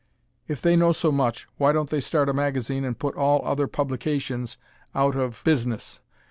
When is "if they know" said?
0.47-0.93